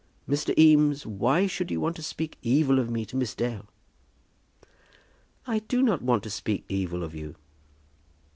Mr. 0.27 0.57
Eames, 0.57 1.05
why 1.05 1.45
should 1.45 1.69
you 1.69 1.79
want 1.79 1.95
to 1.95 2.01
speak 2.01 2.39
evil 2.41 2.79
of 2.79 2.89
me 2.89 3.05
to 3.05 3.15
Miss 3.15 3.35
Dale?" 3.35 3.67
"I 5.45 5.59
do 5.59 5.83
not 5.83 6.01
want 6.01 6.23
to 6.23 6.31
speak 6.31 6.65
evil 6.67 7.03
of 7.03 7.13
you." 7.13 7.35